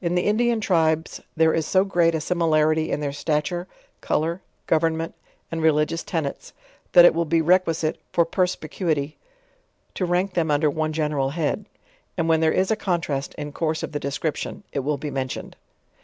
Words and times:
In 0.00 0.16
the 0.16 0.26
Indian 0.26 0.60
tribes 0.60 1.20
there 1.36 1.54
is 1.54 1.64
so 1.66 1.84
great 1.84 2.16
a 2.16 2.20
similarity 2.20 2.90
in 2.90 2.98
their 2.98 3.12
stature, 3.12 3.68
color, 4.00 4.42
government, 4.66 5.14
and 5.52 5.62
religious 5.62 6.02
tenets, 6.02 6.52
that 6.90 7.04
it 7.04 7.14
will 7.14 7.24
bo 7.26 7.38
requisite, 7.38 8.00
for 8.12 8.26
sperspicuity, 8.26 9.14
to 9.94 10.04
rank 10.04 10.34
them 10.34 10.50
under 10.50 10.68
one 10.68 10.92
gen 10.92 11.12
eral 11.12 11.30
head. 11.30 11.64
And; 12.16 12.28
when 12.28 12.40
there 12.40 12.50
is 12.50 12.72
a 12.72 12.74
contrast 12.76 13.34
in 13.34 13.52
course 13.52 13.84
of 13.84 13.92
the 13.92 14.00
description, 14.00 14.64
it 14.72 14.80
will 14.80 14.98
be 14.98 15.12
mentioned. 15.12 15.54